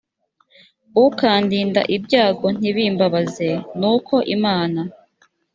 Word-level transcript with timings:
ukandinda 1.05 1.81
ibyago 1.95 2.47
ntibimbabaze 2.57 3.49
nuko 3.79 4.15
imana 4.35 4.81